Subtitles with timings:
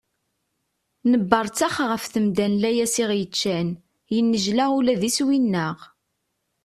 [1.11, 3.69] Nebberttex ɣer temda n layas i aɣ-yeččan,
[4.15, 5.77] yennejla ula d iswi-nneɣ.